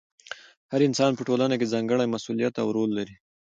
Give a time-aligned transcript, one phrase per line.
[0.71, 3.15] هر انسان په ټولنه کې ځانګړی مسؤلیت او رول لري.